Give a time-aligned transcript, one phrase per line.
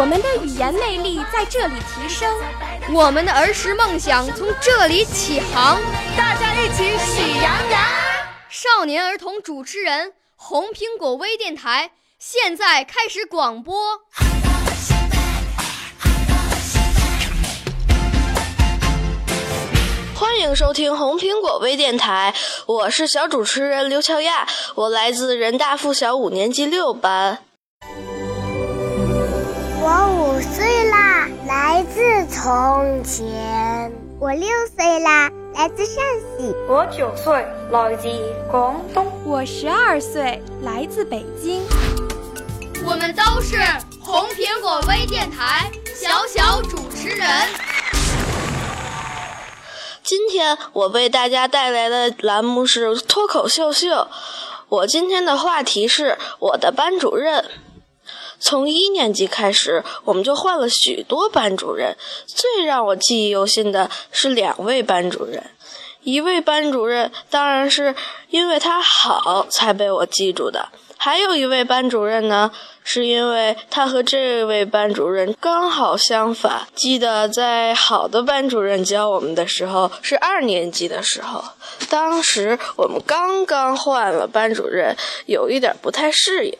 [0.00, 2.34] 我们的语言魅力在这里提升，
[2.90, 5.78] 我们的儿时梦想从这里起航。
[6.16, 7.82] 大家一起喜羊羊。
[8.48, 11.90] 少年儿童主持人，红苹果微电台。
[12.18, 13.76] 现在开始广播，
[20.14, 27.40] 欢迎收听红苹果微电台，我是小主持人刘乔亚，我来自人大附小五年级六班。
[32.42, 33.92] 从前。
[34.18, 36.02] 我六岁啦，来自陕
[36.38, 36.54] 西。
[36.66, 38.08] 我九岁，来自
[38.50, 39.06] 广东。
[39.26, 41.62] 我十二岁，来自北京。
[42.86, 43.58] 我们都是
[44.00, 47.28] 红苹果微电台小小主持人。
[50.02, 54.08] 今天我为大家带来的栏目是脱口秀秀。
[54.70, 57.44] 我今天的话题是我的班主任。
[58.40, 61.96] 从一年级开始，我们就换了许多班主任。
[62.26, 65.42] 最让我记忆犹新的是两位班主任。
[66.02, 67.94] 一位班主任当然是
[68.30, 70.70] 因为他好才被我记住的。
[70.96, 72.50] 还有一位班主任呢，
[72.84, 76.66] 是因为他和这位班主任刚好相反。
[76.74, 81.42] 记得在好的班主任教我们的时候是二年级的时候，
[81.88, 84.94] 当时我们刚刚换了班主任，
[85.26, 86.58] 有一点不太适应。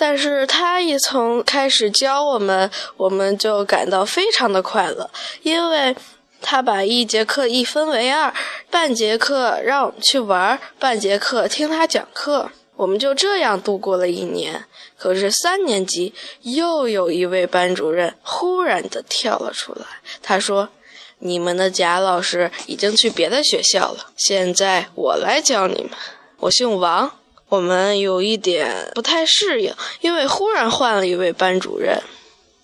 [0.00, 5.10] 但是他一从开始教我们，我们就感到非常的快乐，
[5.42, 5.94] 因为
[6.40, 8.32] 他把一节课一分为二，
[8.70, 12.50] 半节课让我们去玩，半节课听他讲课。
[12.76, 14.64] 我们就这样度过了一年。
[14.96, 19.84] 可是三年级又有一位班主任忽然的跳了出来，
[20.22, 20.70] 他说
[21.20, 25.90] ：“你们的贾老师已经去别的学校了，现在我来教你们。
[26.38, 27.12] 我姓王。”
[27.50, 32.00] 我们有一点不太适应，因为忽然换了一位班主任。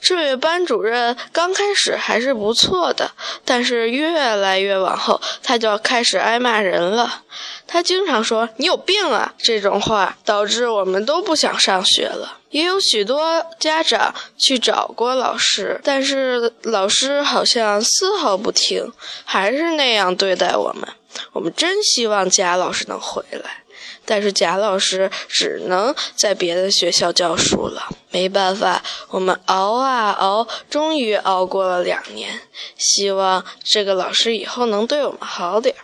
[0.00, 3.08] 这位班主任刚开始还是不错的，
[3.44, 7.22] 但是越来越往后，他就要开始挨骂人了。
[7.68, 12.38] 他经常说“你有病啊”这种话，导致我们都不想上学了。
[12.50, 18.92] 也有许多家长去找过老师，但是老师好像丝毫不听，
[19.24, 20.88] 还是那样对待我们。
[21.32, 23.61] 我们真希望贾老师能回来。
[24.04, 32.40] 但是贾老师只能在别的学校教书了，没办法，我们熬啊熬，终于熬过了两年。
[32.76, 35.82] 希望这个老师以后能对我们好点儿。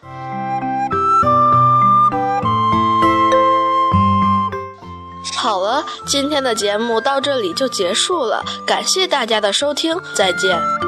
[5.36, 10.88] 好了，今天的节目到这里就结束了，感谢大家的收听，再见。